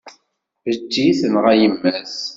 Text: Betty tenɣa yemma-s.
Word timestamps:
Betty 0.63 1.07
tenɣa 1.19 1.51
yemma-s. 1.61 2.17